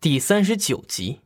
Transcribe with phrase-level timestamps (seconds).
[0.00, 1.20] 第三十九集。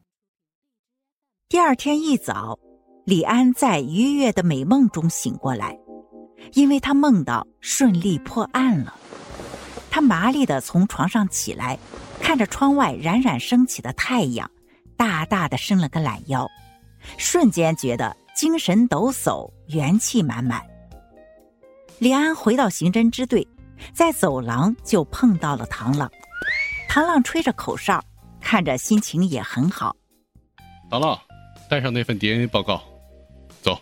[1.47, 2.59] 第二天一早，
[3.05, 5.79] 李安在愉悦的美梦中醒过来，
[6.55, 8.97] 因为他梦到顺利破案了。
[9.91, 11.79] 他麻利的从床上起来，
[12.19, 14.51] 看着窗外冉冉升起的太阳，
[14.97, 16.49] 大大的伸了个懒腰，
[17.19, 20.63] 瞬间觉得精神抖擞，元气满满。
[21.99, 23.47] 李安回到刑侦支队，
[23.93, 26.11] 在走廊就碰到了唐浪，
[26.89, 28.03] 唐浪吹着口哨。
[28.43, 29.97] 看着心情也很好。
[30.91, 31.19] 唐浪，
[31.71, 32.83] 带上那份 DNA 报告，
[33.63, 33.81] 走。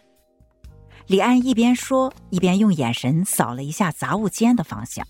[1.07, 5.05] 李安一边说，一边用眼神扫了一下杂物间的方向。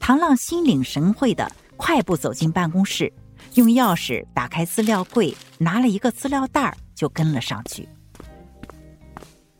[0.00, 3.12] 唐浪心领神会的快步走进办公室，
[3.54, 7.88] 用钥匙打开资料柜，拿了一个资料袋就跟了上去。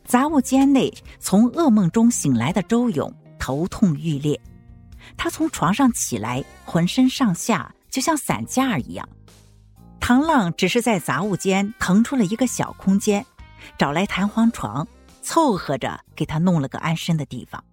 [0.05, 4.39] 杂物间内，从噩梦中醒来的周勇头痛欲裂，
[5.17, 7.73] 他从床上起来，浑身上下。
[7.95, 9.09] 就像散架一样，
[10.01, 13.25] 唐浪只是在杂物间腾出了一个小空间，
[13.79, 14.85] 找来弹簧床，
[15.23, 17.65] 凑合着给他弄了个安身的地方。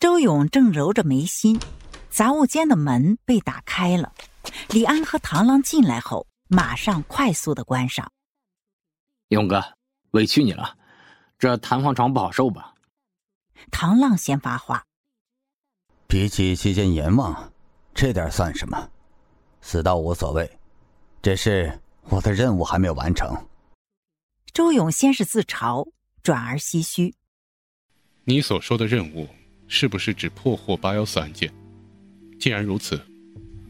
[0.00, 1.60] 周勇正揉着眉心，
[2.08, 4.14] 杂物间的门被打开了，
[4.70, 8.10] 李安和唐浪进来后，马上快速的关上。
[9.28, 9.62] 勇哥，
[10.12, 10.78] 委屈你了，
[11.38, 12.72] 这弹簧床不好受吧？
[13.70, 14.82] 唐浪先发话，
[16.06, 17.47] 比起期间阎王。
[18.00, 18.90] 这点算什么？
[19.60, 20.48] 死倒无所谓，
[21.20, 23.36] 只是我的任务还没有完成。
[24.54, 25.84] 周勇先是自嘲，
[26.22, 27.12] 转而唏嘘
[28.22, 29.26] ：“你所说的任务，
[29.66, 31.52] 是不是指破获八幺四案件？
[32.38, 33.04] 既然如此，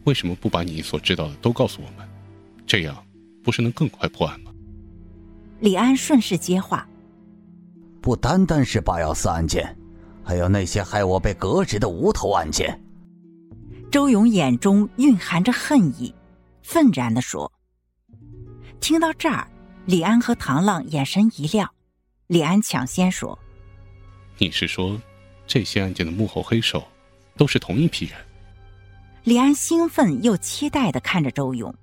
[0.03, 2.07] 为什么不把你所知道的都告诉我们？
[2.67, 3.03] 这样
[3.43, 4.51] 不是能更快破案吗？”
[5.59, 6.87] 李安顺势接话
[7.99, 9.75] ：“不单单是八幺四案件，
[10.23, 12.79] 还有那些害我被革职的无头案件。”
[13.91, 16.13] 周勇眼中蕴含着恨意，
[16.61, 17.51] 愤然的说
[18.79, 19.47] ：“听到这儿，
[19.85, 21.67] 李安和唐浪眼神一亮。
[22.27, 23.37] 李安抢先说
[24.37, 25.01] ：‘你是说，
[25.47, 26.87] 这些案件的幕后黑手，
[27.35, 28.15] 都是同一批人？’”
[29.25, 31.73] 李安兴奋又期待的看着周勇，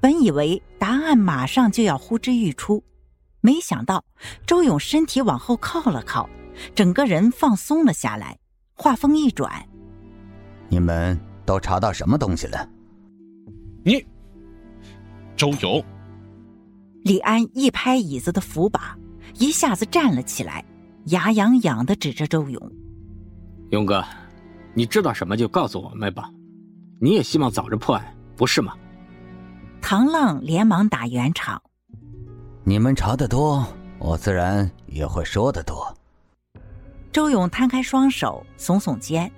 [0.00, 2.82] 本以为答案马上就要呼之欲出，
[3.40, 4.04] 没想到
[4.44, 6.28] 周勇身体往后靠了靠，
[6.74, 8.36] 整个人放松了下来，
[8.74, 9.64] 话锋一转
[10.68, 12.68] ：“你们。”都查到什么东西了？
[13.84, 14.04] 你，
[15.36, 15.84] 周勇。
[17.04, 18.96] 李安一拍椅子的扶把，
[19.38, 20.64] 一下子站了起来，
[21.06, 22.72] 牙痒痒的指着周勇
[23.70, 24.02] ：“勇哥，
[24.72, 26.30] 你知道什么就告诉我们吧，
[26.98, 28.74] 你也希望早日破案，不是吗？”
[29.82, 31.62] 唐浪连忙打圆场
[32.64, 33.66] ：“你们查的多，
[33.98, 35.94] 我自然也会说的多。”
[37.12, 39.30] 周勇摊开双手，耸耸肩。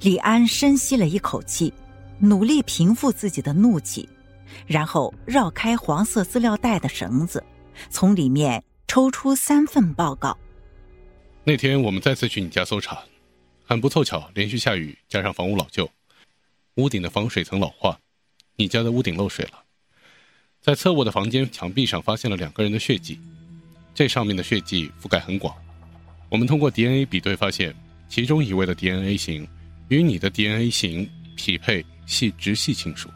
[0.00, 1.72] 李安深吸了一口气，
[2.20, 4.08] 努力平复自己的怒气，
[4.64, 7.42] 然后绕开黄色资料袋的绳子，
[7.90, 10.38] 从里面抽出三份报告。
[11.42, 13.02] 那天我们再次去你家搜查，
[13.64, 15.90] 很不凑巧，连续下雨加上房屋老旧，
[16.76, 17.98] 屋顶的防水层老化，
[18.54, 19.64] 你家的屋顶漏水了。
[20.60, 23.18] 在侧卧的房间墙壁上发现了两个人的血迹，
[23.94, 25.52] 这上面的血迹覆盖很广。
[26.28, 27.74] 我们通过 DNA 比对发现，
[28.08, 29.48] 其中一位的 DNA 型。
[29.88, 33.08] 与你的 DNA 型匹配，系直系亲属；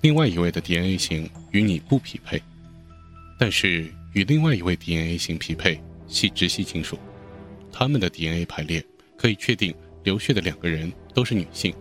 [0.00, 2.42] 另外一位的 DNA 型与你不匹配，
[3.38, 6.98] 但是与另外一位 DNA 型匹配，系直系亲属。
[7.72, 8.84] 他们的 DNA 排列
[9.16, 9.72] 可以确定
[10.02, 11.72] 流血的两个人都是女性，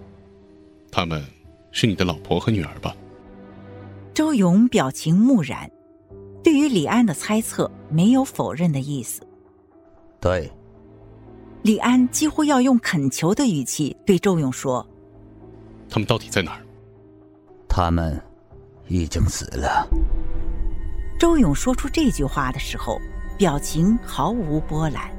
[0.91, 1.25] 他们
[1.71, 2.95] 是你的老婆和女儿吧？
[4.13, 5.69] 周勇表情木然，
[6.43, 9.21] 对于李安的猜测没有否认的意思。
[10.21, 10.47] 对。
[11.61, 14.85] 李安几乎要用恳求的语气对周勇说
[15.89, 16.61] ：“他们到底在哪儿？”
[17.67, 18.19] 他们
[18.87, 19.87] 已经死了。
[21.19, 22.97] 周勇说出这句话的时候，
[23.37, 25.11] 表情毫无波澜。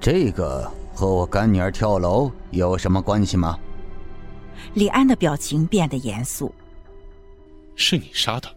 [0.00, 3.56] 这个和我干女儿跳楼有什么关系吗？
[4.74, 6.52] 李安的表情变得严肃。
[7.76, 8.48] 是你杀的？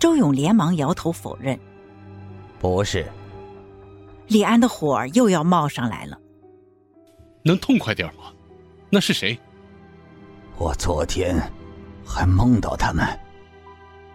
[0.00, 1.58] 周勇连忙摇头否认。
[2.58, 3.06] 不是。
[4.30, 6.16] 李安的火又要冒上来了。
[7.42, 8.32] 能痛快点吗？
[8.88, 9.36] 那是谁？
[10.56, 11.36] 我昨天
[12.06, 13.04] 还梦到他们。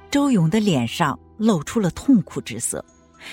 [0.10, 2.84] 周勇的脸上露出了痛苦之色，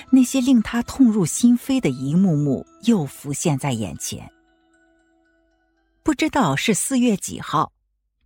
[0.09, 4.29] 那些令他痛入心扉的一幕幕又浮现在眼前。
[6.03, 7.71] 不知道是四月几号，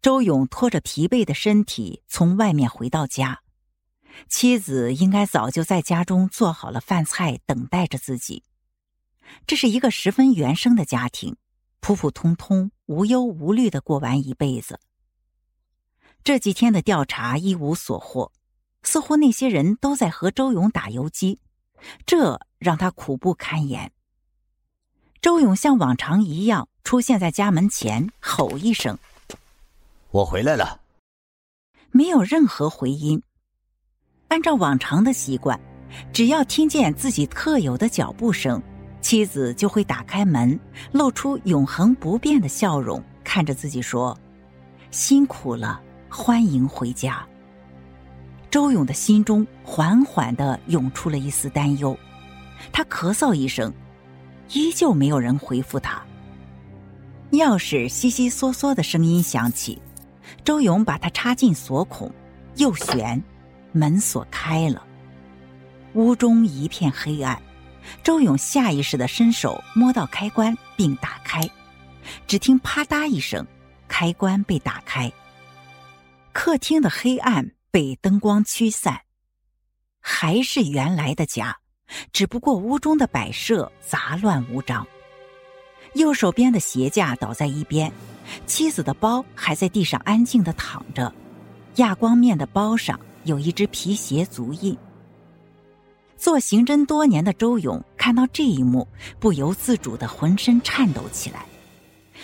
[0.01, 3.39] 周勇拖着疲惫的身体从外面回到家。
[4.27, 8.43] 妻子应该早就在家中做好了饭菜，等待着自己。
[9.45, 11.35] 这是一个十分原生的家庭，
[11.79, 14.79] 普普通通、无忧无虑的过完一辈子。
[16.23, 18.31] 这几天的调查一无所获，
[18.83, 21.39] 似乎那些人都在和周勇打游击，
[22.05, 23.91] 这让他苦不堪言。
[25.21, 28.97] 周勇像往常一样出现在家门前，吼一声
[30.11, 30.81] ：“我回来了。”
[31.91, 33.23] 没有任何回音。
[34.29, 35.59] 按照往常的习惯，
[36.11, 38.61] 只要听见自己特有的脚步声，
[39.01, 40.59] 妻子就会打开门，
[40.91, 44.17] 露出永恒不变的笑容，看着自己说
[44.91, 45.79] ：“辛苦了，
[46.09, 47.25] 欢迎回家。”
[48.51, 51.97] 周勇的心中缓缓的涌出了一丝担忧，
[52.71, 53.73] 他咳嗽一声，
[54.53, 56.01] 依旧没有人回复他。
[57.31, 59.81] 钥匙悉悉嗦嗦的声音响起，
[60.43, 62.11] 周勇把它插进锁孔，
[62.55, 63.21] 又旋。
[63.77, 64.83] 门锁开了，
[65.93, 67.41] 屋中一片黑暗。
[68.03, 71.49] 周勇下意识的伸手摸到开关并打开，
[72.27, 73.47] 只听啪嗒一声，
[73.87, 75.09] 开关被打开。
[76.33, 79.01] 客厅的黑暗被灯光驱散，
[80.01, 81.57] 还是原来的家，
[82.11, 84.85] 只不过屋中的摆设杂乱无章。
[85.93, 87.91] 右手边的鞋架倒在一边，
[88.45, 91.13] 妻子的包还在地上安静的躺着，
[91.75, 92.99] 亚光面的包上。
[93.27, 94.75] 有一只皮鞋足印。
[96.17, 98.87] 做刑侦多年的周勇看到这一幕，
[99.19, 101.45] 不由自主的浑身颤抖起来。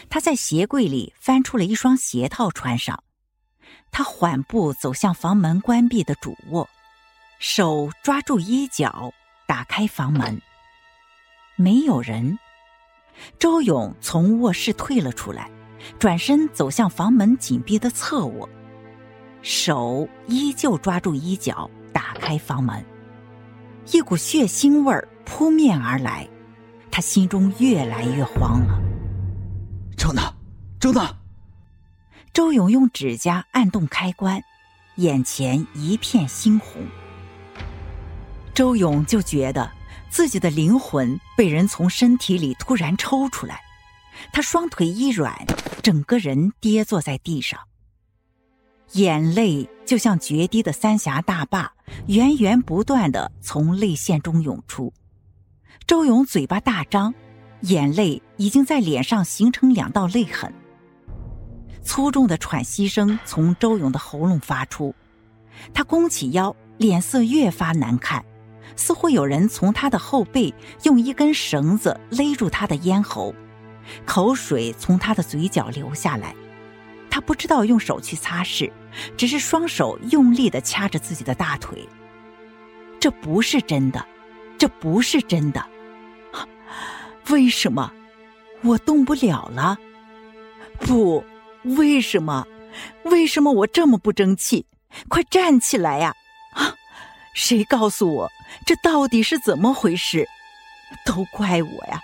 [0.09, 3.03] 他在鞋柜里翻出了一双鞋套穿上，
[3.91, 6.67] 他缓步走向房门关闭的主卧，
[7.37, 9.13] 手抓住衣角，
[9.45, 10.41] 打开房门。
[11.55, 12.39] 没有人。
[13.37, 15.47] 周勇从卧室退了出来，
[15.99, 18.49] 转身走向房门紧闭的侧卧。
[19.43, 22.83] 手依旧抓住衣角，打开房门。
[23.91, 26.25] 一股血腥味儿扑面而来，
[26.89, 28.81] 他心中越来越慌了。
[29.97, 30.33] 周娜，
[30.79, 31.13] 周娜。
[32.31, 34.41] 周勇用指甲按动开关，
[34.95, 36.81] 眼前一片猩红。
[38.53, 39.69] 周勇就觉得
[40.09, 43.59] 自己的灵魂被人从身体里突然抽出来，
[44.31, 45.35] 他双腿一软，
[45.81, 47.59] 整个人跌坐在地上。
[48.93, 51.71] 眼泪就像决堤的三峡大坝，
[52.05, 54.93] 源源不断的从泪腺中涌出。
[55.87, 57.11] 周勇嘴巴大张，
[57.61, 60.53] 眼泪已经在脸上形成两道泪痕。
[61.81, 64.93] 粗重的喘息声从周勇的喉咙发出，
[65.73, 68.23] 他弓起腰，脸色越发难看，
[68.75, 70.53] 似乎有人从他的后背
[70.83, 73.33] 用一根绳子勒住他的咽喉，
[74.05, 76.35] 口水从他的嘴角流下来。
[77.13, 78.71] 他不知道用手去擦拭，
[79.15, 81.87] 只是双手用力的掐着自己的大腿。
[82.99, 84.03] 这不是真的，
[84.57, 85.63] 这不是真的。
[87.29, 87.93] 为什么
[88.63, 89.77] 我动不了了？
[90.79, 91.23] 不，
[91.61, 92.47] 为什么？
[93.03, 94.65] 为什么我这么不争气？
[95.07, 96.15] 快站起来呀！
[96.55, 96.73] 啊，
[97.35, 98.31] 谁告诉我
[98.65, 100.27] 这到底是怎么回事？
[101.05, 102.01] 都怪我呀，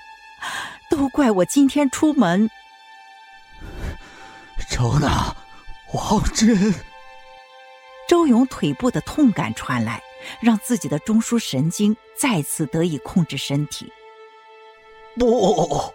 [0.88, 2.48] 都怪我今天出门。
[4.70, 5.36] 周娜，
[5.94, 6.74] 王真。
[8.08, 10.02] 周勇腿部的痛感传来，
[10.40, 13.92] 让自己的中枢神经再次得以控制身体。
[15.18, 15.92] 不，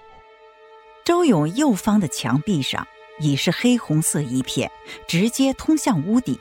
[1.05, 2.87] 周勇右方的墙壁上
[3.21, 4.71] 已是黑红色一片，
[5.07, 6.37] 直接通向屋顶。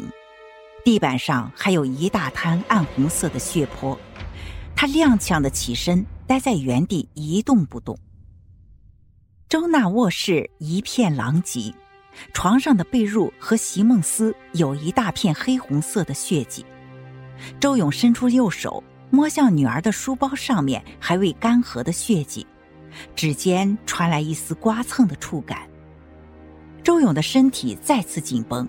[0.84, 3.98] 地板上还有一大滩暗红色的血泊。
[4.76, 7.98] 他踉跄的起身，待在原地一动不动。
[9.48, 11.74] 周娜卧室一片狼藉。
[12.34, 16.66] 床上的被褥和席梦思有一大片黑红色的血迹。
[17.60, 22.46] 周勇伸出右手摸向女儿的书包，上面还未干涸的血迹，
[23.16, 25.68] 指尖传来一丝刮蹭的触感。
[26.84, 28.68] 周勇的身体再次紧绷，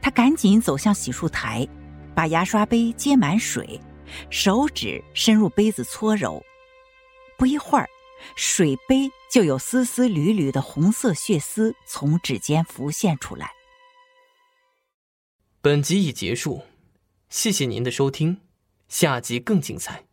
[0.00, 1.66] 他赶紧走向洗漱台，
[2.14, 3.80] 把牙刷杯接满水，
[4.28, 6.42] 手指伸入杯子搓揉。
[7.36, 7.88] 不一会儿。
[8.36, 13.52] 水杯就有丝丝缕缕的红色血丝从指尖浮现出来。
[15.60, 16.62] 本集已结束，
[17.28, 18.40] 谢谢您的收听，
[18.88, 20.09] 下集更精彩。